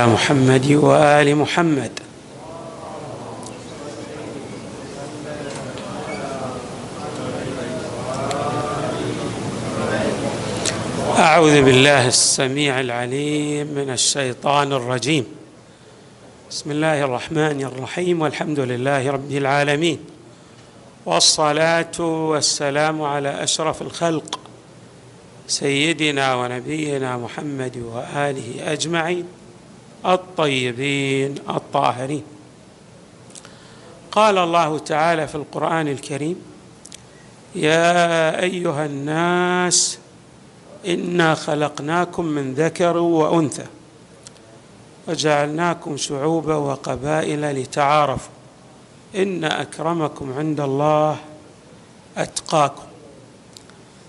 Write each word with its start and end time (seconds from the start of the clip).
محمد 0.00 0.72
وآل 0.72 1.36
محمد. 1.36 1.90
أعوذ 11.18 11.62
بالله 11.62 12.08
السميع 12.08 12.80
العليم 12.80 13.66
من 13.66 13.90
الشيطان 13.90 14.72
الرجيم. 14.72 15.26
بسم 16.50 16.70
الله 16.70 17.04
الرحمن 17.04 17.64
الرحيم 17.64 18.22
والحمد 18.22 18.60
لله 18.60 19.10
رب 19.10 19.30
العالمين 19.30 19.98
والصلاة 21.06 22.00
والسلام 22.00 23.02
على 23.02 23.42
أشرف 23.42 23.82
الخلق 23.82 24.40
سيدنا 25.46 26.34
ونبينا 26.34 27.16
محمد 27.16 27.76
وآله 27.76 28.72
أجمعين. 28.72 29.43
الطيبين 30.06 31.34
الطاهرين. 31.48 32.22
قال 34.12 34.38
الله 34.38 34.78
تعالى 34.78 35.28
في 35.28 35.34
القرآن 35.34 35.88
الكريم 35.88 36.36
يا 37.54 38.42
أيها 38.42 38.86
الناس 38.86 39.98
إنا 40.86 41.34
خلقناكم 41.34 42.24
من 42.24 42.54
ذكر 42.54 42.96
وأنثى 42.96 43.66
وجعلناكم 45.08 45.96
شعوبا 45.96 46.54
وقبائل 46.54 47.62
لتعارفوا. 47.62 48.32
إن 49.16 49.44
أكرمكم 49.44 50.32
عند 50.32 50.60
الله 50.60 51.16
أتقاكم. 52.16 52.82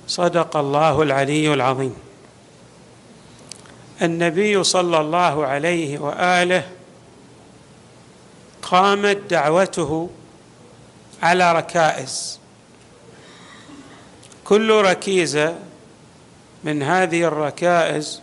صدق 0.07 0.57
الله 0.57 1.01
العلي 1.01 1.53
العظيم. 1.53 2.04
النبي 4.01 4.63
صلى 4.63 5.01
الله 5.01 5.45
عليه 5.45 5.99
وآله 5.99 6.67
قامت 8.61 9.17
دعوته 9.29 10.09
على 11.23 11.53
ركائز. 11.53 12.39
كل 14.43 14.71
ركيزة 14.71 15.55
من 16.63 16.83
هذه 16.83 17.23
الركائز 17.23 18.21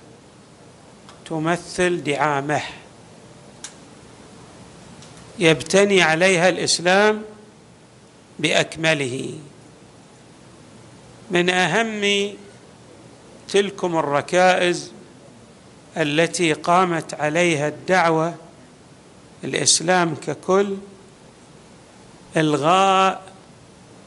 تمثل 1.27 2.03
دعامه. 2.05 2.63
يبتني 5.39 6.03
عليها 6.03 6.49
الإسلام 6.49 7.23
بأكمله. 8.39 9.39
من 11.31 11.51
أهم 11.51 12.33
تلكم 13.49 13.99
الركائز 13.99 14.93
التي 15.97 16.53
قامت 16.53 17.15
عليها 17.15 17.69
الدعوة 17.69 18.35
الإسلام 19.45 20.15
ككل 20.15 20.77
إلغاء 22.37 23.23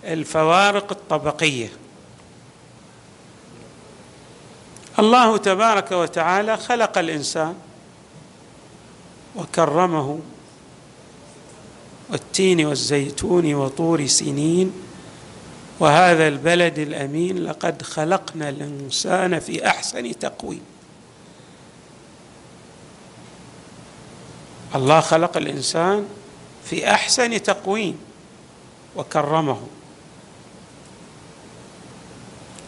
الفوارق 0.03 0.91
الطبقية. 0.91 1.69
الله 4.99 5.37
تبارك 5.37 5.91
وتعالى 5.91 6.57
خلق 6.57 6.97
الإنسان 6.97 7.55
وكرمه 9.35 10.19
والتين 12.09 12.65
والزيتون 12.65 13.53
وطور 13.53 14.07
سنين 14.07 14.73
وهذا 15.79 16.27
البلد 16.27 16.79
الأمين 16.79 17.43
لقد 17.43 17.81
خلقنا 17.81 18.49
الإنسان 18.49 19.39
في 19.39 19.67
أحسن 19.67 20.19
تقويم. 20.19 20.74
الله 24.75 24.99
خلق 24.99 25.37
الإنسان 25.37 26.07
في 26.63 26.91
أحسن 26.91 27.43
تقويم 27.43 27.99
وكرمه. 28.95 29.67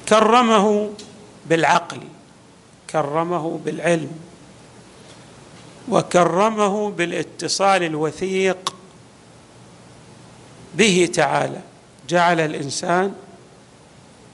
كرمه 0.10 0.90
بالعقل 1.46 2.02
كرمه 2.90 3.60
بالعلم 3.66 4.12
وكرمه 5.90 6.90
بالاتصال 6.92 7.84
الوثيق 7.84 8.74
به 10.76 11.10
تعالى. 11.14 11.62
جعل 12.10 12.40
الإنسان 12.40 13.14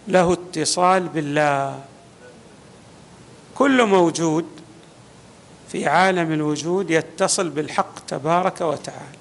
له 0.08 0.34
اتصال 0.34 1.08
بالله. 1.08 1.81
كل 3.56 3.86
موجود 3.86 4.46
في 5.73 5.88
عالم 5.88 6.31
الوجود 6.34 6.89
يتصل 6.91 7.50
بالحق 7.50 8.06
تبارك 8.06 8.61
وتعالى. 8.61 9.17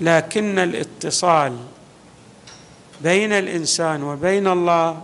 لكن 0.00 0.58
الاتصال 0.58 1.56
بين 3.00 3.32
الإنسان 3.32 4.02
وبين 4.02 4.46
الله 4.46 5.02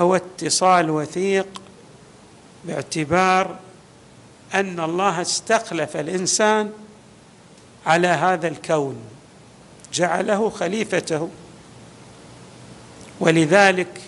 هو 0.00 0.16
اتصال 0.16 0.90
وثيق 0.90 1.46
باعتبار 2.64 3.56
أن 4.54 4.80
الله 4.80 5.22
استخلف 5.22 5.96
الإنسان 5.96 6.72
على 7.86 8.08
هذا 8.08 8.48
الكون 8.48 8.96
جعله 9.92 10.50
خليفته. 10.50 11.28
ولذلك 13.20 14.00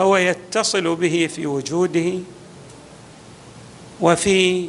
هو 0.00 0.16
يتصل 0.16 0.96
به 0.96 1.30
في 1.34 1.46
وجوده 1.46 2.18
وفي 4.00 4.68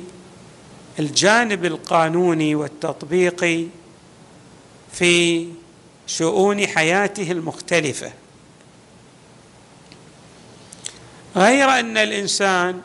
الجانب 0.99 1.65
القانوني 1.65 2.55
والتطبيقي 2.55 3.65
في 4.91 5.47
شؤون 6.07 6.67
حياته 6.67 7.31
المختلفة. 7.31 8.13
غير 11.35 11.69
أن 11.79 11.97
الإنسان 11.97 12.81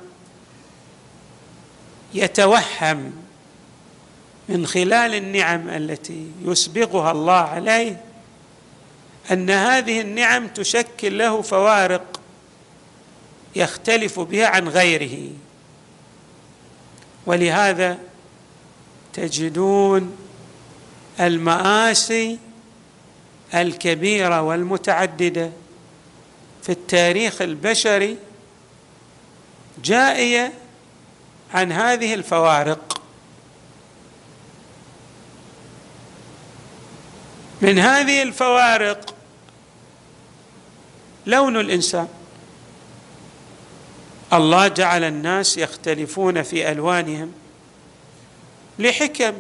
يتوهم 2.15 3.13
من 4.49 4.67
خلال 4.67 5.15
النعم 5.15 5.69
التي 5.69 6.27
يسبغها 6.45 7.13
الله 7.13 7.33
عليه 7.33 8.05
أن 9.31 9.51
هذه 9.51 10.01
النعم 10.01 10.49
تشكل 10.49 11.19
له 11.19 11.43
فوارق 11.43 12.21
يختلف 13.57 14.21
بها 14.21 14.47
عن 14.47 14.69
غيره. 14.69 15.31
ولهذا 17.27 17.99
تجدون 19.13 20.17
المآسي 21.21 22.39
الكبيرة 23.55 24.43
والمتعددة 24.43 25.51
في 26.63 26.73
التاريخ 26.73 27.43
البشري 27.43 28.17
جائية 29.85 30.53
عن 31.55 31.73
هذه 31.73 32.15
الفوارق. 32.15 33.03
من 37.63 37.79
هذه 37.79 38.23
الفوارق 38.23 39.15
لون 41.27 41.57
الإنسان. 41.57 42.09
الله 44.33 44.69
جعل 44.69 45.05
الناس 45.05 45.59
يختلفون 45.59 46.43
في 46.43 46.73
ألوانهم 46.73 47.33
لحكم. 48.79 49.33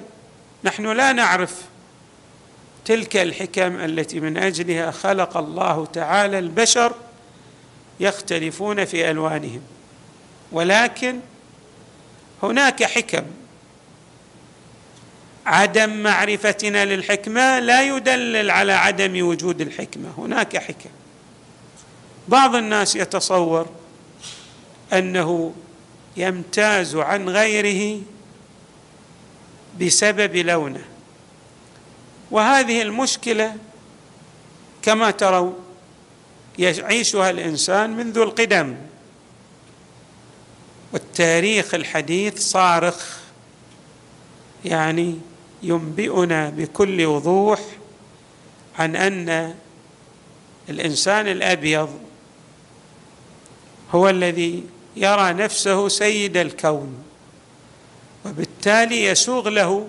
نحن 0.64 0.86
لا 0.86 1.12
نعرف 1.12 1.54
تلك 2.84 3.16
الحكم 3.16 3.80
التي 3.80 4.20
من 4.20 4.36
أجلها 4.36 4.90
خلق 4.90 5.36
الله 5.36 5.86
تعالى 5.86 6.38
البشر 6.38 6.92
يختلفون 8.00 8.84
في 8.84 9.10
ألوانهم. 9.10 9.62
ولكن 10.52 11.20
هناك 12.42 12.84
حكم. 12.84 13.22
عدم 15.46 16.02
معرفتنا 16.02 16.84
للحكمة 16.84 17.58
لا 17.58 17.82
يدلل 17.82 18.50
على 18.50 18.72
عدم 18.72 19.26
وجود 19.26 19.60
الحكمة. 19.60 20.08
هناك 20.18 20.56
حكم. 20.56 20.90
بعض 22.28 22.54
الناس 22.54 22.96
يتصور 22.96 23.79
أنه 24.92 25.52
يمتاز 26.16 26.96
عن 26.96 27.28
غيره 27.28 28.02
بسبب 29.80 30.36
لونه. 30.36 30.84
وهذه 32.30 32.82
المشكلة 32.82 33.56
كما 34.82 35.10
ترون 35.10 35.58
يعيشها 36.58 37.30
الإنسان 37.30 37.96
منذ 37.96 38.18
القدم. 38.18 38.76
والتاريخ 40.92 41.74
الحديث 41.74 42.38
صارخ 42.38 43.18
يعني 44.64 45.18
ينبئنا 45.62 46.50
بكل 46.50 47.06
وضوح 47.06 47.60
عن 48.78 48.96
أن 48.96 49.54
الإنسان 50.68 51.28
الأبيض 51.28 52.00
هو 53.94 54.08
الذي 54.08 54.64
يرى 54.96 55.32
نفسه 55.32 55.88
سيد 55.88 56.36
الكون 56.36 57.04
وبالتالي 58.26 59.04
يسوغ 59.04 59.48
له 59.48 59.88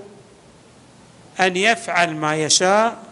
أن 1.39 1.57
يفعل 1.57 2.15
ما 2.15 2.36
يشاء 2.36 3.03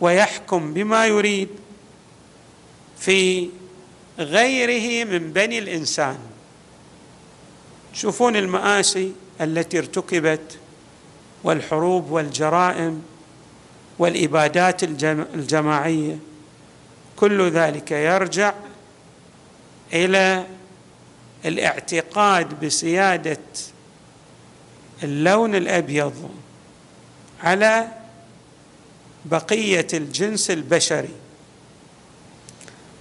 ويحكم 0.00 0.74
بما 0.74 1.06
يريد 1.06 1.48
في 2.98 3.48
غيره 4.18 5.04
من 5.04 5.32
بني 5.32 5.58
الإنسان. 5.58 6.18
تشوفون 7.92 8.36
المآسي 8.36 9.12
التي 9.40 9.78
ارتكبت 9.78 10.58
والحروب 11.44 12.10
والجرائم 12.10 13.02
والإبادات 13.98 14.82
الجماعية 15.34 16.18
كل 17.16 17.50
ذلك 17.50 17.90
يرجع 17.90 18.54
إلى 19.92 20.46
الاعتقاد 21.44 22.64
بسيادة 22.64 23.38
اللون 25.02 25.54
الأبيض 25.54 26.30
على 27.42 27.88
بقية 29.24 29.86
الجنس 29.94 30.50
البشري. 30.50 31.14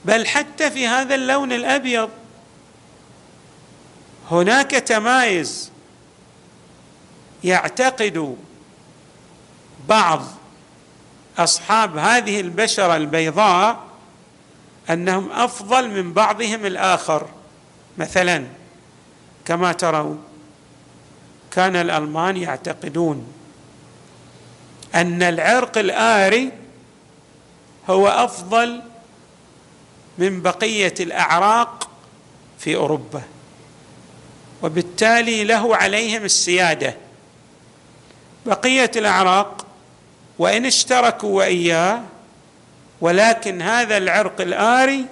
بل 0.05 0.27
حتى 0.27 0.71
في 0.71 0.88
هذا 0.88 1.15
اللون 1.15 1.51
الأبيض 1.51 2.09
هناك 4.31 4.71
تمايز 4.71 5.71
يعتقد 7.44 8.37
بعض 9.89 10.23
أصحاب 11.37 11.97
هذه 11.97 12.39
البشرة 12.39 12.95
البيضاء 12.95 13.90
أنهم 14.93 15.31
أفضل 15.31 15.89
من 15.89 16.13
بعضهم 16.13 16.65
الآخر. 16.65 17.27
مثلا 17.97 18.45
كما 19.45 19.71
ترون 19.73 20.23
كان 21.51 21.75
الألمان 21.75 22.38
يعتقدون 22.38 23.33
أن 24.95 25.23
العرق 25.23 25.77
الآري 25.77 26.51
هو 27.89 28.07
أفضل 28.07 28.81
من 30.17 30.41
بقية 30.41 30.94
الأعراق 30.99 31.89
في 32.59 32.75
أوروبا 32.75 33.21
وبالتالي 34.63 35.44
له 35.44 35.75
عليهم 35.75 36.23
السيادة. 36.25 36.95
بقية 38.45 38.91
الأعراق 38.95 39.65
وإن 40.39 40.65
اشتركوا 40.65 41.37
وإياه 41.37 42.01
ولكن 43.01 43.62
هذا 43.62 43.98
العرق 43.98 44.42
الآري 44.42 45.06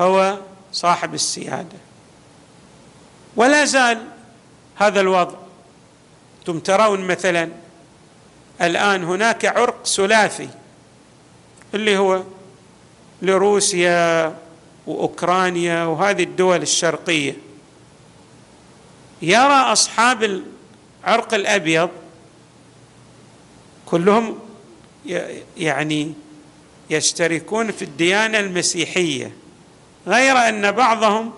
هو 0.00 0.38
صاحب 0.72 1.14
السيادة. 1.14 1.78
ولا 3.36 3.64
زال 3.64 4.06
هذا 4.76 5.00
الوضع. 5.00 5.34
أنتم 6.38 6.58
ترون 6.60 7.00
مثلا 7.00 7.48
الآن 8.62 9.04
هناك 9.04 9.44
عرق 9.44 9.86
ثلاثي 9.86 10.48
اللي 11.74 11.98
هو 11.98 12.22
لروسيا 13.22 14.34
وأوكرانيا 14.86 15.84
وهذه 15.84 16.22
الدول 16.22 16.62
الشرقية. 16.62 17.36
يرى 19.22 19.72
أصحاب 19.72 20.42
العرق 21.04 21.34
الأبيض 21.34 21.90
كلهم 23.86 24.38
يعني 25.56 26.14
يشتركون 26.90 27.72
في 27.72 27.82
الديانة 27.82 28.40
المسيحية 28.40 29.32
غير 30.06 30.36
أن 30.36 30.72
بعضهم 30.72 31.32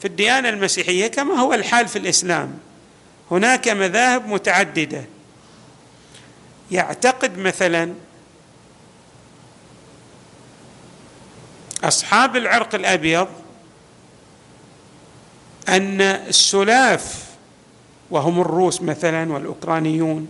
في 0.00 0.04
الديانة 0.08 0.48
المسيحية 0.48 1.06
كما 1.06 1.34
هو 1.34 1.54
الحال 1.54 1.88
في 1.88 1.98
الإسلام. 1.98 2.58
هناك 3.30 3.68
مذاهب 3.68 4.28
متعددة. 4.28 5.04
يعتقد 6.70 7.38
مثلا 7.38 7.94
أصحاب 11.84 12.36
العرق 12.36 12.74
الأبيض 12.74 13.28
أن 15.68 16.00
السلاف 16.00 17.26
وهم 18.10 18.40
الروس 18.40 18.82
مثلا 18.82 19.32
والأوكرانيون 19.32 20.28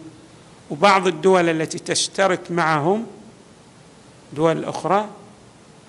وبعض 0.71 1.07
الدول 1.07 1.49
التي 1.49 1.79
تشترك 1.79 2.51
معهم 2.51 3.07
دول 4.37 4.65
أخرى 4.65 5.09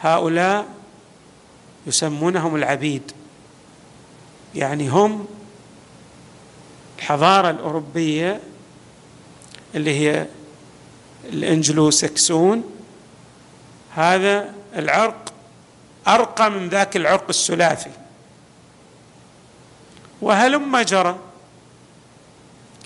هؤلاء 0.02 0.68
يسمونهم 1.88 2.56
العبيد. 2.56 3.12
يعني 4.56 4.90
هم 4.90 5.28
الحضارة 6.98 7.50
الأوروبية 7.50 8.40
اللي 9.76 10.00
هي 10.00 10.28
الانجلو 11.26 11.92
سكسون 11.92 12.64
هذا 13.96 14.54
العرق 14.76 15.34
أرقى 16.08 16.52
من 16.52 16.70
ذاك 16.70 16.96
العرق 16.96 17.26
الثلاثي. 17.30 17.92
وهلم 20.22 20.78
جرى 20.78 21.18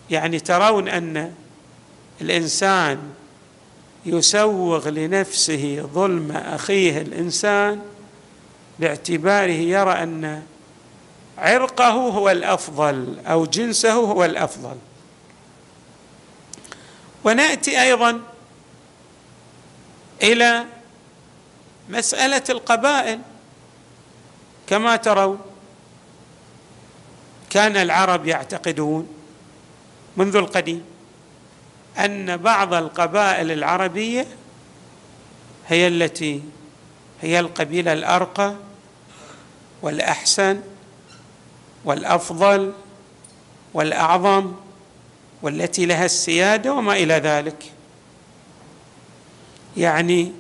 يعني 0.09 0.39
ترون 0.39 0.87
أن 0.87 1.33
الإنسان 2.21 3.13
يسوغ 4.05 4.89
لنفسه 4.89 5.89
ظلم 5.93 6.31
أخيه 6.31 7.01
الإنسان 7.01 7.81
باعتباره 8.79 9.51
يرى 9.51 9.91
أن 9.91 10.43
عرقه 11.37 11.91
هو 11.91 12.29
الأفضل 12.29 13.19
أو 13.25 13.45
جنسه 13.45 13.93
هو 13.93 14.25
الأفضل. 14.25 14.75
ونأتي 17.23 17.81
أيضا 17.81 18.21
إلى 20.23 20.65
مسألة 21.89 22.43
القبائل. 22.49 23.19
كما 24.67 24.95
ترون 24.95 25.39
كان 27.49 27.77
العرب 27.77 28.27
يعتقدون 28.27 29.07
منذ 30.17 30.35
القديم 30.35 30.90
أن 31.97 32.37
بعض 32.37 32.73
القبائل 32.73 33.51
العربية 33.51 34.27
هي 35.67 35.87
التي 35.87 36.41
هي 37.21 37.39
القبيلة 37.39 37.93
الأرقى 37.93 38.55
والأحسن 39.81 40.61
والأفضل 41.85 42.73
والأعظم 43.73 44.53
والتي 45.41 45.85
لها 45.85 46.05
السيادة 46.05 46.73
وما 46.73 46.93
إلى 46.93 47.13
ذلك. 47.13 47.71
يعني 49.77 50.31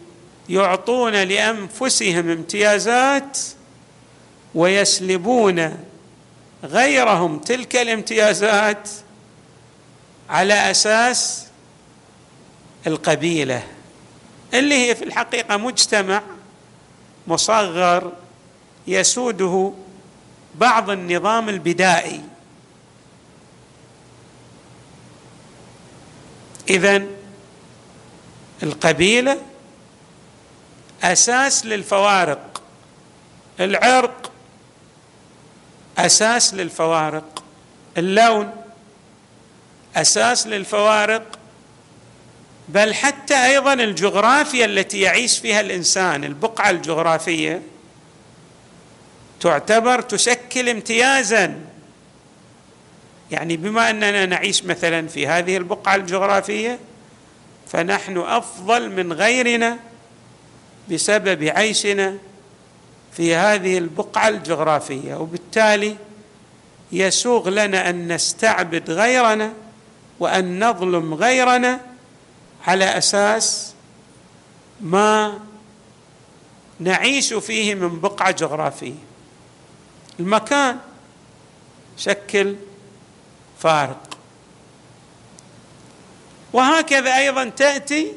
يعطون 0.49 1.13
لأنفسهم 1.13 2.29
امتيازات 2.29 3.37
ويسلبون 4.55 5.77
غيرهم 6.63 7.39
تلك 7.39 7.75
الامتيازات 7.75 8.89
على 10.31 10.71
أساس 10.71 11.47
القبيلة 12.87 13.63
اللي 14.53 14.75
هي 14.89 14.95
في 14.95 15.03
الحقيقة 15.03 15.57
مجتمع 15.57 16.21
مصغر 17.27 18.11
يسوده 18.87 19.73
بعض 20.55 20.89
النظام 20.89 21.49
البدائي. 21.49 22.21
اذا 26.69 27.03
القبيلة 28.63 29.41
أساس 31.03 31.65
للفوارق 31.65 32.61
العرق 33.59 34.31
أساس 35.97 36.53
للفوارق 36.53 37.43
اللون 37.97 38.60
أساس 39.95 40.47
للفوارق 40.47 41.39
بل 42.69 42.93
حتى 42.93 43.45
أيضا 43.45 43.73
الجغرافيا 43.73 44.65
التي 44.65 44.99
يعيش 44.99 45.39
فيها 45.39 45.59
الإنسان 45.59 46.23
البقعة 46.23 46.69
الجغرافية 46.69 47.61
تعتبر 49.39 50.01
تشكل 50.01 50.69
امتيازا. 50.69 51.59
يعني 53.31 53.57
بما 53.57 53.89
أننا 53.89 54.25
نعيش 54.25 54.63
مثلا 54.63 55.07
في 55.07 55.27
هذه 55.27 55.57
البقعة 55.57 55.95
الجغرافية 55.95 56.79
فنحن 57.67 58.17
أفضل 58.17 58.89
من 58.89 59.13
غيرنا 59.13 59.77
بسبب 60.91 61.43
عيشنا 61.43 62.17
في 63.13 63.35
هذه 63.35 63.77
البقعة 63.77 64.27
الجغرافية. 64.27 65.15
وبالتالي 65.15 65.95
يسوغ 66.91 67.49
لنا 67.49 67.89
أن 67.89 68.13
نستعبد 68.13 68.91
غيرنا 68.91 69.53
وأن 70.21 70.69
نظلم 70.69 71.13
غيرنا 71.13 71.81
على 72.67 72.97
أساس 72.97 73.73
ما 74.81 75.39
نعيش 76.79 77.33
فيه 77.33 77.75
من 77.75 77.99
بقعة 77.99 78.31
جغرافية. 78.31 78.93
المكان 80.19 80.79
شكل 81.97 82.55
فارق. 83.59 84.17
وهكذا 86.53 87.17
أيضا 87.17 87.49
تأتي 87.49 88.13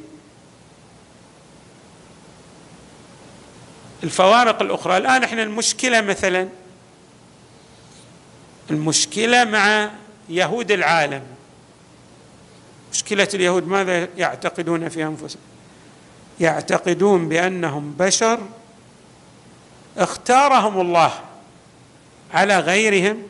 الفوارق 4.02 4.62
الأخرى. 4.62 4.96
الآن 4.96 5.24
إحنا 5.24 5.42
المشكلة 5.42 6.00
مثلا 6.00 6.48
المشكلة 8.70 9.44
مع 9.44 9.90
يهود 10.28 10.70
العالم. 10.70 11.33
مشكلة 13.04 13.28
اليهود 13.34 13.68
ماذا 13.68 14.08
يعتقدون 14.16 14.88
في 14.88 15.04
أنفسهم؟ 15.04 15.42
يعتقدون 16.40 17.28
بأنهم 17.28 17.94
بشر 17.98 18.40
اختارهم 19.96 20.80
الله 20.80 21.12
على 22.32 22.58
غيرهم 22.58 23.22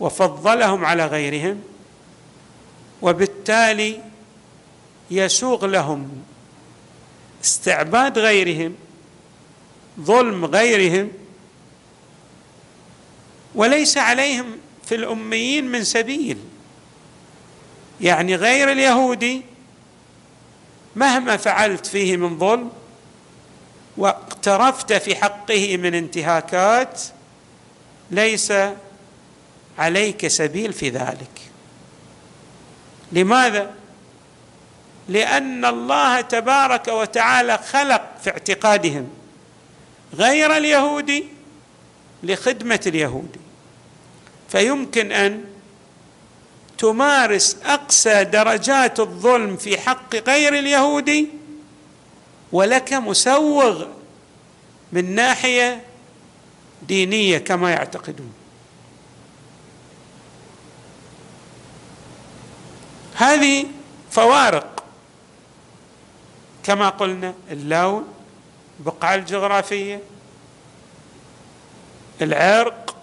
وفضلهم 0.00 0.84
على 0.84 1.06
غيرهم 1.06 1.62
وبالتالي 3.02 4.00
يسوغ 5.10 5.66
لهم 5.66 6.22
استعباد 7.44 8.18
غيرهم 8.18 8.74
ظلم 10.00 10.44
غيرهم 10.44 11.10
وليس 13.54 13.98
عليهم 13.98 14.46
في 14.84 14.94
الأميين 14.94 15.64
من 15.66 15.84
سبيل. 15.84 16.38
يعني 18.00 18.36
غير 18.36 18.72
اليهودي 18.72 19.42
مهما 20.96 21.36
فعلت 21.36 21.86
فيه 21.86 22.16
من 22.16 22.38
ظلم 22.38 22.70
واقترفت 23.96 24.92
في 24.92 25.16
حقه 25.16 25.76
من 25.76 25.94
انتهاكات 25.94 27.02
ليس 28.10 28.52
عليك 29.78 30.26
سبيل 30.26 30.72
في 30.72 30.90
ذلك. 30.90 31.40
لماذا؟ 33.12 33.74
لأن 35.08 35.64
الله 35.64 36.20
تبارك 36.20 36.88
وتعالى 36.88 37.58
خلق 37.58 38.02
في 38.22 38.30
اعتقادهم 38.30 39.08
غير 40.14 40.56
اليهودي 40.56 41.26
لخدمة 42.22 42.80
اليهودي. 42.86 43.40
فيمكن 44.48 45.12
أن 45.12 45.44
تمارس 46.78 47.56
أقسى 47.64 48.24
درجات 48.24 49.00
الظلم 49.00 49.56
في 49.56 49.78
حق 49.80 50.16
غير 50.16 50.58
اليهودي 50.58 51.28
ولك 52.52 52.92
مسوغ 52.92 53.86
من 54.92 55.14
ناحية 55.14 55.84
دينية 56.82 57.38
كما 57.38 57.70
يعتقدون. 57.70 58.32
هذه 63.16 63.66
فوارق 64.10 64.84
كما 66.64 66.88
قلنا 66.88 67.34
اللون 67.50 68.08
البقعه 68.80 69.14
الجغرافية 69.14 70.00
العرق 72.22 72.96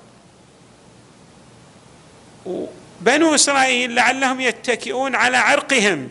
بنو 3.02 3.36
إسرائيل 3.36 3.96
لعلهم 3.96 4.42
يتكئون 4.42 5.16
على 5.16 5.38
عرقهم 5.38 6.10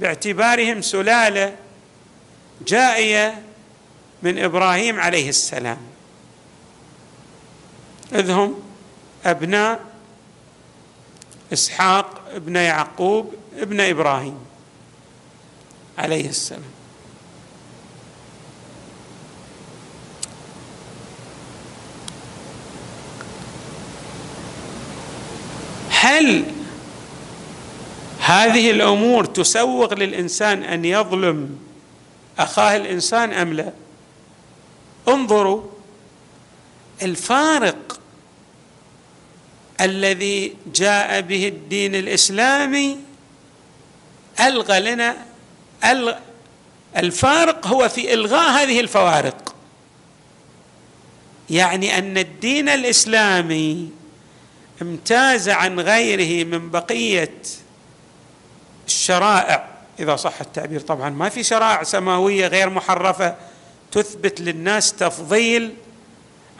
باعتبارهم 0.00 0.82
سلالة 0.82 1.56
جائية 2.66 3.42
من 4.22 4.38
إبراهيم 4.38 5.00
عليه 5.00 5.28
السلام. 5.28 5.78
إذ 8.14 8.30
هم 8.30 8.62
أبناء 9.24 9.80
إسحاق 11.52 12.20
ابن 12.34 12.56
يعقوب 12.56 13.34
ابن 13.58 13.80
إبراهيم 13.80 14.38
عليه 15.98 16.28
السلام. 16.28 16.81
هل 26.02 26.44
هذه 28.18 28.70
الأمور 28.70 29.24
تسوغ 29.24 29.94
للإنسان 29.94 30.62
أن 30.62 30.84
يظلم 30.84 31.58
أخاه 32.38 32.76
الإنسان 32.76 33.32
أم 33.32 33.52
لا؟ 33.52 33.72
انظروا 35.08 35.62
الفارق 37.02 38.00
الذي 39.80 40.56
جاء 40.74 41.20
به 41.20 41.48
الدين 41.48 41.94
الإسلامي 41.94 42.98
ألغى 44.40 44.80
لنا 44.80 45.16
الفارق 46.96 47.66
هو 47.66 47.88
في 47.88 48.14
إلغاء 48.14 48.50
هذه 48.50 48.80
الفوارق. 48.80 49.54
يعني 51.50 51.98
أن 51.98 52.18
الدين 52.18 52.68
الإسلامي 52.68 54.01
امتاز 54.82 55.48
عن 55.48 55.80
غيره 55.80 56.44
من 56.44 56.70
بقية 56.70 57.34
الشرائع. 58.86 59.68
إذا 60.00 60.16
صح 60.16 60.40
التعبير 60.40 60.80
طبعا 60.80 61.10
ما 61.10 61.28
في 61.28 61.42
شرائع 61.42 61.82
سماوية 61.82 62.46
غير 62.46 62.70
محرفة 62.70 63.36
تثبت 63.92 64.40
للناس 64.40 64.92
تفضيل 64.92 65.74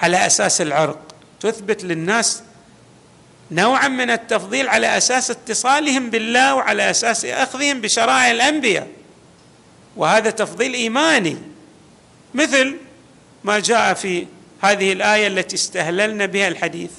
على 0.01 0.27
أساس 0.27 0.61
العرق 0.61 0.99
تثبت 1.41 1.85
للناس 1.85 2.43
نوعا 3.51 3.89
من 3.89 4.11
التفضيل 4.11 4.69
على 4.69 4.97
أساس 4.97 5.31
اتصالهم 5.31 6.11
بالله 6.11 6.55
وعلى 6.55 6.91
أساس 6.91 7.25
أخذهم 7.25 7.81
بشرائع 7.81 8.31
الأنبياء. 8.31 8.89
وهذا 9.97 10.31
تفضيل 10.31 10.75
إيماني. 10.75 11.37
مثل 12.35 12.77
ما 13.45 13.59
جاء 13.59 13.95
في 13.95 14.27
هذه 14.61 14.93
الآية 14.93 15.27
التي 15.27 15.57
استهللنا 15.57 16.27
بها 16.27 16.49
الحديث. 16.49 16.91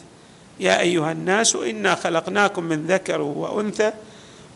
يا 0.64 0.80
أيها 0.80 1.12
الناس 1.12 1.56
إنا 1.56 1.96
خلقناكم 1.96 2.64
من 2.64 2.88
ذكر 2.88 3.22
وأنثى 3.22 3.92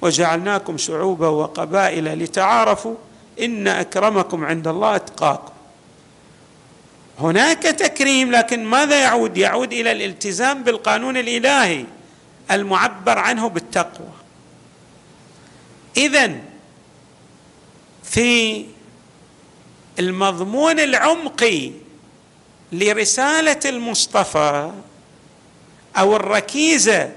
وجعلناكم 0.02 0.78
شعوبا 0.78 1.28
وقبائل 1.28 2.24
لتعارفوا 2.24 2.96
إن 3.42 3.68
أكرمكم 3.68 4.46
عند 4.46 4.68
الله 4.68 4.96
إتقاكم. 4.96 5.54
هناك 7.20 7.64
تكريم 7.64 8.32
لكن 8.32 8.66
ماذا 8.66 9.00
يعود؟ 9.00 9.38
يعود 9.38 9.74
إلى 9.74 9.92
الالتزام 9.92 10.64
بالقانون 10.64 11.18
الإلهي 11.18 11.86
المعبر 12.52 13.20
عنه 13.20 13.50
بالتقوى. 13.50 14.14
اذا 15.98 16.32
في 18.04 18.66
المضمون 20.00 20.80
العمقي 20.80 21.72
لرسالة 22.72 23.60
المصطفى 23.66 24.72
أو 25.98 26.16
الركيزة 26.16 27.12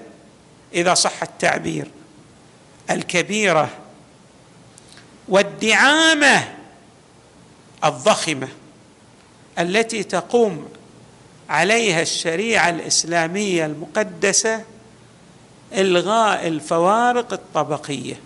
إذا 0.75 0.95
صح 0.95 1.23
التعبير. 1.23 1.91
الكبيرة 2.91 3.69
والدعامة 5.29 6.55
الضخمة 7.85 8.49
التي 9.59 10.03
تقوم 10.03 10.69
عليها 11.49 12.03
الشريعة 12.03 12.71
الإسلامية 12.71 13.67
المقدسة 13.67 14.65
إلغاء 15.73 16.47
الفوارق 16.47 17.33
الطبقية. 17.33 18.21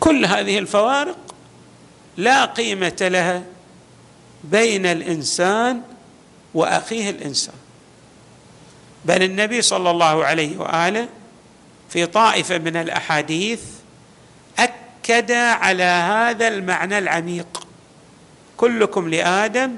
كل 0.00 0.26
هذه 0.26 0.58
الفوارق 0.58 1.18
لا 2.16 2.44
قيمة 2.44 2.96
لها 3.00 3.42
بين 4.44 4.86
الإنسان 4.86 5.82
وأخيه 6.54 7.10
الإنسان. 7.10 7.54
بل 9.06 9.22
النبي 9.22 9.62
صلى 9.62 9.90
الله 9.90 10.24
عليه 10.24 10.58
وآله 10.58 11.08
في 11.88 12.06
طائفة 12.06 12.58
من 12.58 12.76
الأحاديث 12.76 13.62
أكد 14.58 15.32
على 15.32 15.82
هذا 15.82 16.48
المعنى 16.48 16.98
العميق. 16.98 17.66
كلكم 18.56 19.08
لآدم 19.08 19.76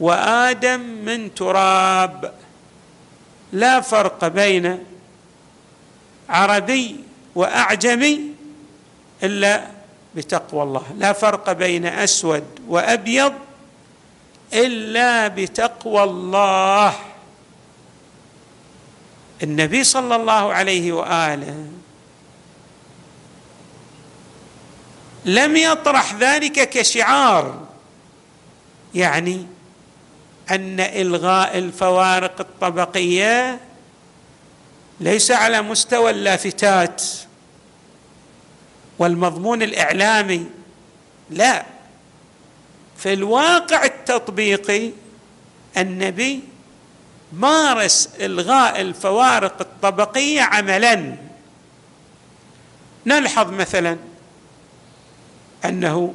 وآدم 0.00 0.80
من 0.80 1.34
تراب. 1.34 2.34
لا 3.52 3.80
فرق 3.80 4.28
بين 4.28 4.84
عربي 6.28 6.96
وأعجمي 7.34 8.20
إلا 9.22 9.66
بتقوى 10.14 10.62
الله. 10.62 10.82
لا 10.98 11.12
فرق 11.12 11.52
بين 11.52 11.86
أسود 11.86 12.44
وأبيض 12.68 13.32
إلا 14.54 15.28
بتقوى 15.28 16.02
الله. 16.04 16.94
النبي 19.42 19.84
صلى 19.84 20.16
الله 20.16 20.52
عليه 20.52 20.92
وآله 20.92 21.66
لم 25.24 25.56
يطرح 25.56 26.14
ذلك 26.14 26.70
كشعار 26.70 27.66
يعني 28.94 29.46
أن 30.50 30.80
إلغاء 30.80 31.58
الفوارق 31.58 32.40
الطبقية 32.40 33.60
ليس 35.00 35.30
على 35.30 35.62
مستوى 35.62 36.10
اللافتات 36.10 37.02
والمضمون 38.98 39.62
الإعلامي 39.62 40.46
لا. 41.30 41.66
في 42.96 43.12
الواقع 43.12 43.84
التطبيقي 43.84 44.90
النبي 45.76 46.40
مارس 47.32 48.08
إلغاء 48.20 48.80
الفوارق 48.80 49.56
الطبقية 49.60 50.40
عملا. 50.40 51.16
نلحظ 53.06 53.50
مثلا 53.50 53.96
أنه 55.64 56.14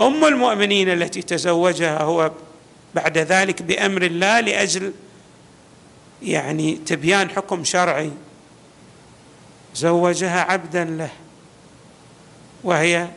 أم 0.00 0.24
المؤمنين 0.24 0.92
التي 0.92 1.22
تزوجها 1.22 2.02
هو 2.02 2.30
بعد 2.94 3.18
ذلك 3.18 3.62
بأمر 3.62 4.02
الله 4.02 4.40
لأجل 4.40 4.92
يعني 6.22 6.74
تبيان 6.74 7.30
حكم 7.30 7.64
شرعي 7.64 8.10
زوجها 9.74 10.40
عبدا 10.40 10.84
له 10.84 11.10
وهي 12.64 13.08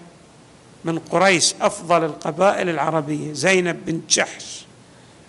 من 0.85 0.99
قريش 0.99 1.53
أفضل 1.61 2.03
القبائل 2.03 2.69
العربية 2.69 3.33
زينب 3.33 3.85
بنت 3.85 4.09
جحش. 4.09 4.64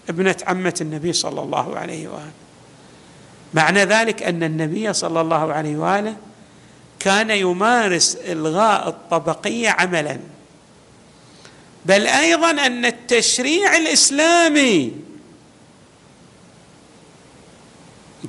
ابنة 0.08 0.36
عمة 0.46 0.74
النبي 0.80 1.12
صلى 1.12 1.40
الله 1.42 1.78
عليه 1.78 2.08
وآله. 2.08 2.32
معنى 3.54 3.84
ذلك 3.84 4.22
أن 4.22 4.42
النبي 4.42 4.92
صلى 4.92 5.20
الله 5.20 5.52
عليه 5.52 5.76
وآله 5.76 6.16
كان 6.98 7.30
يمارس 7.30 8.16
إلغاء 8.16 8.88
الطبقية 8.88 9.68
عملا. 9.68 10.20
بل 11.86 12.06
أيضا 12.06 12.50
أن 12.50 12.84
التشريع 12.84 13.76
الإسلامي 13.76 14.92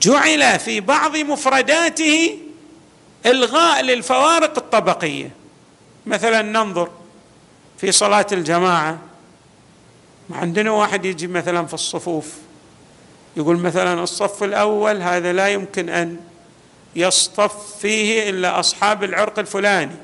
جعل 0.02 0.60
في 0.60 0.80
بعض 0.80 1.18
مفرداته 1.18 2.38
إلغاء 3.26 3.82
للفوارق 3.82 4.58
الطبقية. 4.58 5.32
مثلا 6.06 6.42
ننظر 6.42 6.90
في 7.78 7.92
صلاة 7.92 8.28
الجماعة. 8.32 9.00
عندنا 10.32 10.72
واحد 10.72 11.06
يجي 11.06 11.28
مثلا 11.28 11.66
في 11.66 11.74
الصفوف 11.74 12.34
يقول 13.38 13.58
مثلا 13.58 14.04
الصف 14.04 14.44
الأول 14.44 15.02
هذا 15.02 15.34
لا 15.34 15.48
يمكن 15.50 15.90
أن 15.90 16.18
يصطف 16.96 17.78
فيه 17.80 18.30
إلا 18.30 18.60
أصحاب 18.60 19.04
العرق 19.04 19.40
الفلاني 19.40 19.96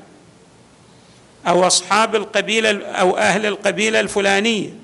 أو 1.46 1.66
أصحاب 1.66 2.14
القبيلة 2.14 2.86
أو 2.86 3.16
أهل 3.16 3.46
القبيلة 3.46 4.00
الفلانية 4.00 4.74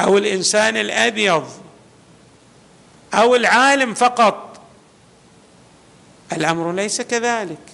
أو 0.00 0.18
الإنسان 0.18 0.76
الأبيض 0.76 1.48
أو 3.14 3.36
العالم 3.36 3.94
فقط. 3.94 4.60
الأمر 6.32 6.72
ليس 6.72 7.00
كذلك. 7.00 7.73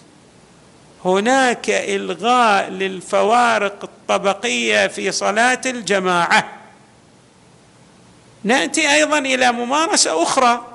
هناك 1.04 1.70
إلغاء 1.70 2.68
للفوارق 2.70 3.84
الطبقية 3.84 4.86
في 4.86 5.12
صلاة 5.12 5.60
الجماعة. 5.66 6.48
نأتي 8.44 8.94
أيضا 8.94 9.18
إلى 9.18 9.52
ممارسة 9.52 10.22
أخرى 10.22 10.66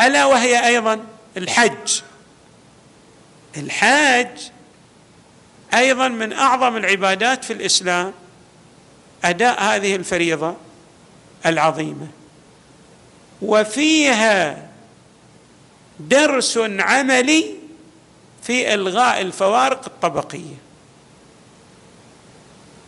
ألا 0.00 0.24
وهي 0.24 0.66
أيضا 0.66 1.00
الحج. 1.36 2.00
الحاج 3.56 4.50
أيضا 5.74 6.08
من 6.08 6.32
أعظم 6.32 6.76
العبادات 6.76 7.44
في 7.44 7.52
الإسلام 7.52 8.12
أداء 9.24 9.62
هذه 9.62 9.96
الفريضة 9.96 10.56
العظيمة. 11.46 12.06
وفيها 13.42 14.68
درس 16.00 16.58
عملي 16.78 17.57
في 18.42 18.74
إلغاء 18.74 19.20
الفوارق 19.20 19.84
الطبقية. 19.84 20.56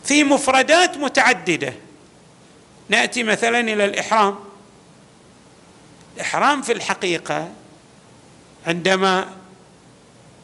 في 0.03 0.23
مفردات 0.23 0.97
متعددة. 0.97 1.73
نأتي 2.89 3.23
مثلا 3.23 3.59
إلى 3.59 3.85
الإحرام. 3.85 4.39
الإحرام 6.15 6.61
في 6.61 6.71
الحقيقة 6.71 7.51
عندما 8.67 9.27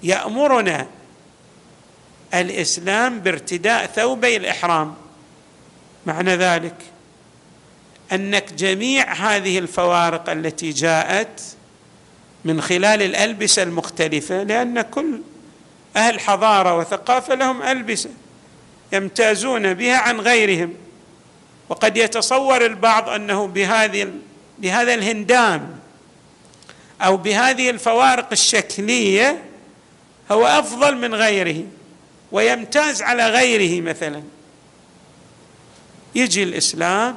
يأمرنا 0.04 0.88
الإسلام 2.34 3.20
بارتداء 3.20 3.86
ثوبي 3.86 4.38
الإحرام. 4.38 4.96
معنى 6.06 6.36
ذلك 6.36 6.76
أنك 8.12 8.54
جميع 8.54 9.13
هذه 9.13 9.60
الفوارق 9.60 10.30
التي 10.30 10.72
جاءت 10.72 11.57
من 12.48 12.62
خلال 12.62 13.02
الألبسة 13.02 13.64
المختلفة 13.64 14.44
لأن 14.44 14.82
كل 14.82 15.22
أهل 15.96 16.20
حضارة 16.20 16.78
وثقافة 16.78 17.36
لهم 17.36 17.62
ألبسة 17.64 18.10
يمتازون 18.94 19.74
بها 19.74 19.98
عن 19.98 20.20
غيرهم. 20.20 20.74
وقد 21.70 21.98
يتصور 21.98 22.66
البعض 22.66 23.10
أنه 23.10 23.48
بهذه 23.48 24.12
بهذا 24.60 24.94
الهندام 24.94 25.80
أو 27.02 27.18
بهذه 27.18 27.70
الفوارق 27.70 28.28
الشكلية 28.32 29.44
هو 30.32 30.46
أفضل 30.46 30.98
من 30.98 31.16
غيره 31.16 31.64
ويمتاز 32.32 33.02
على 33.02 33.30
غيره 33.30 33.82
مثلا. 33.82 34.24
يجي 36.16 36.44
الإسلام 36.44 37.16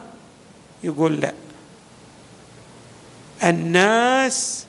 يقول 0.84 1.20
لا 1.20 1.32
الناس 3.44 4.66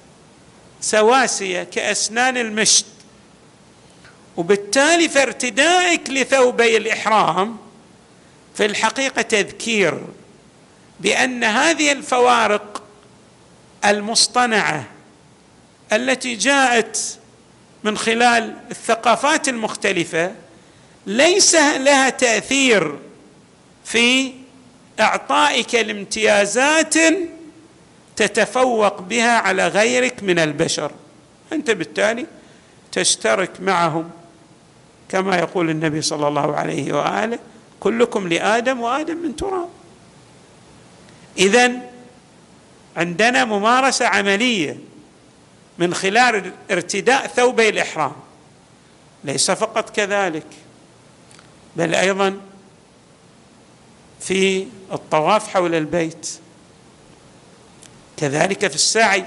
سواسية 0.82 1.64
كأسنان 1.64 2.38
المشط 2.38 2.86
وبالتالي 4.38 5.10
فارتدائك 5.10 6.10
لثوبي 6.10 6.78
الإحرام 6.78 7.58
في 8.56 8.66
الحقيقة 8.66 9.22
تذكير 9.22 10.02
بأن 11.00 11.44
هذه 11.44 11.92
الفوارق 11.92 12.84
المصطنعة 13.86 14.84
التي 15.94 16.36
جاءت 16.36 17.18
من 17.84 17.98
خلال 17.98 18.58
الثقافات 18.72 19.50
المختلفة 19.50 20.32
ليس 21.06 21.56
لها 21.56 22.10
تأثير 22.10 23.00
في 23.86 24.34
إعطائك 25.00 25.76
الامتيازات 25.76 26.96
تتفوق 28.16 29.02
بها 29.02 29.38
على 29.38 29.68
غيرك 29.68 30.24
من 30.24 30.40
البشر. 30.40 30.92
أنت 31.54 31.72
بالتالي 31.72 32.26
تشترك 32.92 33.62
معهم 33.62 34.10
كما 35.10 35.38
يقول 35.38 35.70
النبي 35.70 36.02
صلى 36.02 36.28
الله 36.28 36.56
عليه 36.56 36.94
وآله 36.94 37.40
كلكم 37.80 38.28
لآدم 38.28 38.82
وآدم 38.82 39.18
من 39.18 39.36
تراب. 39.36 39.70
اذا 41.38 41.72
عندنا 42.98 43.46
ممارسة 43.46 44.08
عملية 44.08 44.78
من 45.78 45.94
خلال 45.94 46.52
ارتداء 46.72 47.28
ثوبي 47.28 47.70
الإحرام. 47.70 48.14
ليس 49.24 49.52
فقط 49.52 49.90
كذلك 49.90 50.48
بل 51.76 51.96
أيضا 51.96 52.38
في 54.20 54.68
الطواف 54.92 55.48
حول 55.48 55.76
البيت. 55.76 56.40
كذلك 58.22 58.68
في 58.68 58.76
السعي 58.76 59.26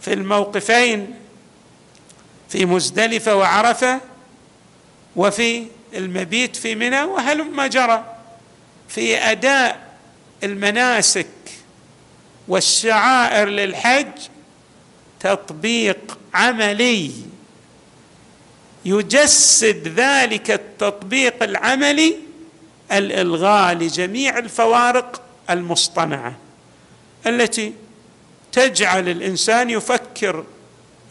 في 0.00 0.12
الموقفين 0.12 1.14
في 2.48 2.66
مزدلفة 2.66 3.34
وعرفة 3.36 4.00
وفي 5.16 5.66
المبيت 5.94 6.56
في 6.56 6.74
منى 6.74 7.02
وهلم 7.02 7.62
جرى 7.62 8.16
في 8.88 9.18
أداء 9.18 9.96
المناسك 10.44 11.26
والشعائر 12.48 13.48
للحج 13.48 14.12
تطبيق 15.20 16.18
عملي 16.34 17.12
يجسد 18.84 19.88
ذلك 19.88 20.50
التطبيق 20.50 21.42
العملي 21.42 22.16
الإلغاء 22.92 23.74
لجميع 23.74 24.38
الفوارق 24.38 25.22
المصطنعة. 25.50 26.49
التي 27.26 27.72
تجعل 28.52 29.08
الإنسان 29.08 29.70
يفكر 29.70 30.44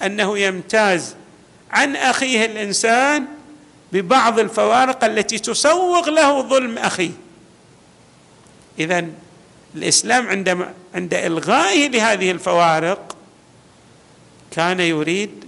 أنه 0.01 0.37
يمتاز 0.39 1.15
عن 1.71 1.95
أخيه 1.95 2.45
الإنسان 2.45 3.25
ببعض 3.91 4.39
الفوارق 4.39 5.03
التي 5.03 5.39
تسوغ 5.39 6.09
له 6.09 6.41
ظلم 6.41 6.77
أخيه. 6.77 7.11
اذا 8.79 9.05
الإسلام 9.75 10.27
عندما 10.27 10.73
عند 10.95 11.13
إلغائه 11.13 11.87
لهذه 11.87 12.31
الفوارق 12.31 13.15
كان 14.51 14.79
يريد 14.79 15.45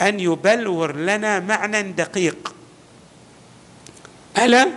أن 0.00 0.20
يبلور 0.20 0.96
لنا 0.96 1.40
معنى 1.40 1.82
دقيق. 1.82 2.54
ألا 4.38 4.68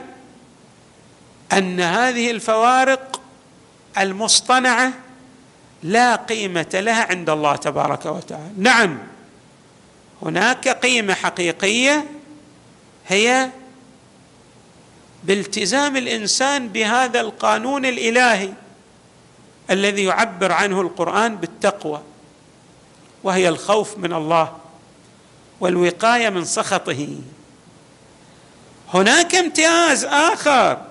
أن 1.53 1.79
هذه 1.79 2.31
الفوارق 2.31 3.08
المصطنعة 3.97 4.93
لا 5.83 6.15
قيمة 6.15 6.69
لها 6.73 7.03
عند 7.09 7.29
الله 7.29 7.55
تبارك 7.55 8.05
وتعالى. 8.05 8.51
نعم 8.57 8.97
هناك 10.21 10.67
قيمة 10.67 11.13
حقيقية 11.13 12.05
هي 13.07 13.49
بالتزام 15.23 15.97
الإنسان 15.97 16.69
بهذا 16.69 17.21
القانون 17.21 17.85
الإلهي 17.85 18.53
الذي 19.69 20.03
يعبر 20.03 20.51
عنه 20.51 20.81
القرآن 20.81 21.35
بالتقوى 21.35 22.01
وهي 23.23 23.49
الخوف 23.49 23.97
من 23.97 24.13
الله 24.13 24.57
والوقاية 25.59 26.29
من 26.29 26.45
سخطه. 26.45 27.07
هناك 28.93 29.35
امتياز 29.35 30.05
آخر 30.05 30.88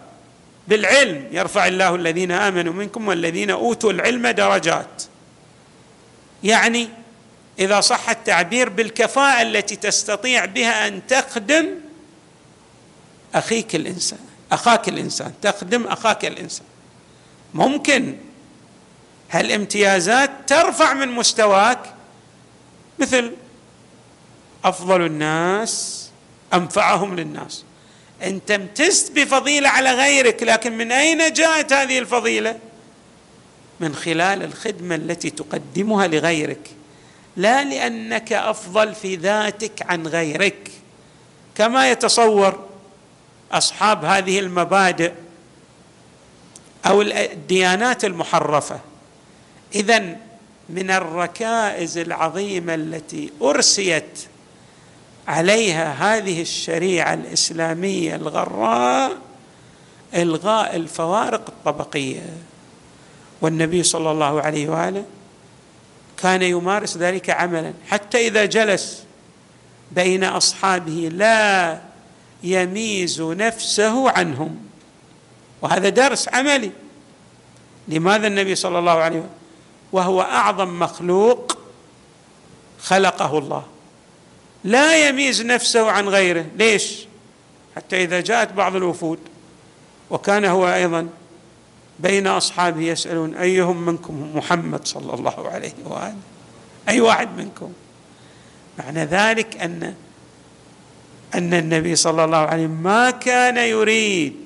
بالعلم. 0.68 1.28
يرفع 1.32 1.66
الله 1.66 1.94
الذين 1.94 2.32
آمنوا 2.32 2.72
منكم 2.72 3.08
والذين 3.08 3.50
أوتوا 3.50 3.92
العلم 3.92 4.28
درجات. 4.28 5.02
يعني 6.44 6.88
إذا 7.58 7.80
صح 7.80 8.10
التعبير 8.10 8.68
بالكفاءة 8.68 9.42
التي 9.42 9.76
تستطيع 9.76 10.44
بها 10.44 10.88
أن 10.88 11.06
تخدم 11.06 11.66
أخيك 13.34 13.74
الإنسان 13.74 14.18
أخاك 14.52 14.88
الإنسان 14.88 15.32
تخدم 15.42 15.86
أخاك 15.86 16.24
الإنسان. 16.24 16.66
ممكن. 17.54 18.16
هالامتيازات 19.30 20.30
ترفع 20.46 20.94
من 20.94 21.08
مستواك؟ 21.08 21.94
مثل 22.98 23.32
أفضل 24.64 25.06
الناس 25.06 26.08
أنفعهم 26.54 27.16
للناس. 27.16 27.64
انت 28.22 28.50
امتزت 28.50 29.12
بفضيلة 29.12 29.68
على 29.68 29.92
غيرك 29.92 30.42
لكن 30.42 30.78
من 30.78 30.92
أين 30.92 31.32
جاءت 31.32 31.72
هذه 31.72 31.98
الفضيلة؟ 31.98 32.58
من 33.80 33.94
خلال 33.94 34.42
الخدمة 34.42 34.94
التي 34.94 35.30
تقدمها 35.30 36.06
لغيرك 36.06 36.70
لا 37.36 37.64
لأنك 37.64 38.32
أفضل 38.32 38.94
في 38.94 39.16
ذاتك 39.16 39.82
عن 39.82 40.06
غيرك. 40.06 40.70
كما 41.54 41.90
يتصور 41.90 42.68
أصحاب 43.52 44.04
هذه 44.04 44.38
المبادئ 44.38 45.12
أو 46.86 47.02
الديانات 47.02 48.04
المحرفة. 48.04 48.80
اذا 49.74 50.16
من 50.68 50.90
الركائز 50.90 51.98
العظيمة 51.98 52.74
التي 52.74 53.30
أرسيت 53.42 54.18
عليها 55.28 55.92
هذه 55.92 56.42
الشريعة 56.42 57.14
الإسلامية 57.14 58.16
الغراء 58.16 59.12
إلغاء 60.14 60.76
الفوارق 60.76 61.42
الطبقية. 61.48 62.22
والنبي 63.40 63.82
صلى 63.82 64.10
الله 64.10 64.42
عليه 64.42 64.68
وآله 64.68 65.04
كان 66.16 66.42
يمارس 66.42 66.96
ذلك 66.96 67.30
عملا 67.30 67.72
حتى 67.88 68.26
إذا 68.28 68.44
جلس 68.44 69.04
بين 69.92 70.24
أصحابه 70.24 71.10
لا 71.12 71.80
يميز 72.42 73.20
نفسه 73.20 74.10
عنهم. 74.10 74.58
وهذا 75.62 75.88
درس 75.88 76.28
عملي. 76.28 76.70
لماذا 77.88 78.26
النبي 78.26 78.54
صلى 78.54 78.78
الله 78.78 78.92
عليه 78.92 79.18
وسلم 79.18 79.30
وهو 79.92 80.22
أعظم 80.22 80.78
مخلوق 80.78 81.58
خلقه 82.80 83.38
الله. 83.38 83.64
لا 84.68 85.08
يميز 85.08 85.42
نفسه 85.42 85.90
عن 85.90 86.08
غيره. 86.08 86.46
ليش؟ 86.56 87.06
حتى 87.76 88.04
إذا 88.04 88.20
جاءت 88.20 88.52
بعض 88.52 88.76
الوفود 88.76 89.18
وكان 90.10 90.44
هو 90.44 90.74
أيضا 90.74 91.08
بين 91.98 92.26
أصحابه 92.26 92.80
يسألون 92.80 93.34
أيهم 93.34 93.86
منكم 93.86 94.36
محمد 94.36 94.86
صلى 94.86 95.14
الله 95.14 95.48
عليه 95.48 95.72
وآله؟ 95.84 96.16
أي 96.88 97.00
واحد 97.00 97.28
منكم؟ 97.36 97.72
معنى 98.78 99.04
ذلك 99.04 99.56
أن 99.56 99.94
أن 101.34 101.54
النبي 101.54 101.96
صلى 101.96 102.24
الله 102.24 102.36
عليه 102.36 102.64
وسلم 102.64 102.82
ما 102.82 103.10
كان 103.10 103.56
يريد 103.56 104.36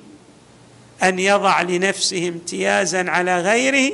أن 1.02 1.18
يضع 1.18 1.62
لنفسه 1.62 2.28
امتيازا 2.28 3.10
على 3.10 3.40
غيره 3.40 3.92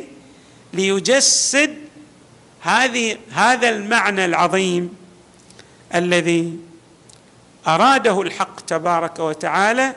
ليجسد 0.72 1.74
هذه 2.60 3.16
هذا 3.32 3.68
المعنى 3.68 4.24
العظيم 4.24 4.97
الذي 5.94 6.58
أراده 7.66 8.22
الحق 8.22 8.60
تبارك 8.60 9.18
وتعالى 9.18 9.94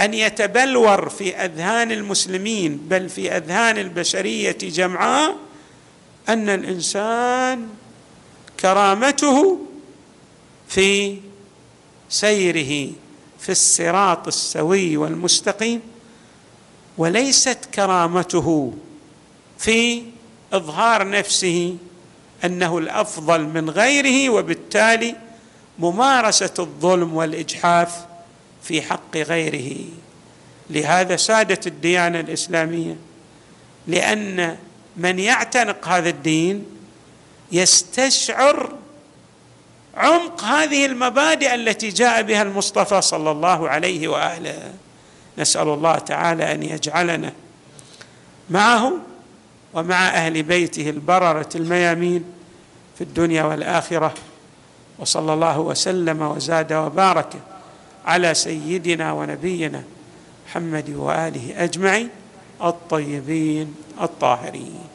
أن 0.00 0.14
يتبلور 0.14 1.08
في 1.08 1.36
أذهان 1.36 1.92
المسلمين 1.92 2.76
بل 2.76 3.08
في 3.08 3.36
أذهان 3.36 3.78
البشرية 3.78 4.58
جمعاء 4.62 5.36
أن 6.28 6.48
الإنسان 6.48 7.68
كرامته 8.60 9.58
في 10.68 11.18
سيره 12.08 12.92
في 13.40 13.48
الصراط 13.52 14.26
السوي 14.26 14.96
والمستقيم 14.96 15.80
وليست 16.98 17.58
كرامته 17.74 18.74
في 19.58 20.02
إظهار 20.52 21.10
نفسه 21.10 21.76
أنه 22.44 22.78
الأفضل 22.78 23.40
من 23.40 23.70
غيره 23.70 24.30
وبالتالي 24.30 25.14
ممارسة 25.78 26.54
الظلم 26.58 27.14
والإجحاف 27.14 28.06
في 28.62 28.82
حق 28.82 29.16
غيره. 29.16 29.76
لهذا 30.70 31.16
سادت 31.16 31.66
الديانة 31.66 32.20
الإسلامية. 32.20 32.96
لأن 33.86 34.56
من 34.96 35.18
يعتنق 35.18 35.88
هذا 35.88 36.08
الدين 36.08 36.64
يستشعر 37.52 38.72
عمق 39.96 40.44
هذه 40.44 40.86
المبادئ 40.86 41.54
التي 41.54 41.88
جاء 41.88 42.22
بها 42.22 42.42
المصطفى 42.42 43.00
صلى 43.00 43.30
الله 43.30 43.68
عليه 43.68 44.08
وآله. 44.08 44.72
نسأل 45.38 45.68
الله 45.68 45.98
تعالى 45.98 46.52
أن 46.52 46.62
يجعلنا 46.62 47.32
معه. 48.50 48.92
ومع 49.74 50.08
أهل 50.08 50.42
بيته 50.42 50.90
البررة 50.90 51.48
الميامين 51.54 52.24
في 52.98 53.04
الدنيا 53.04 53.42
والآخرة 53.44 54.14
وصلى 54.98 55.32
الله 55.34 55.60
وسلم 55.60 56.22
وزاد 56.22 56.72
وبارك 56.72 57.32
على 58.06 58.34
سيدنا 58.34 59.12
ونبينا 59.12 59.82
محمد 60.48 60.90
وآله 60.90 61.64
أجمعين 61.64 62.08
الطيبين 62.62 63.74
الطاهرين. 64.00 64.87